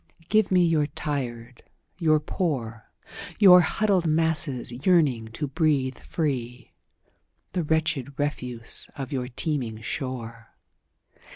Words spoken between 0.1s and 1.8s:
"Give me your tired,